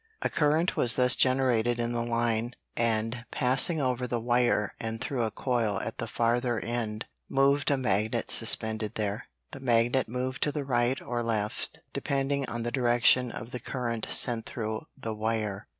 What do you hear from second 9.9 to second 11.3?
moved to the right or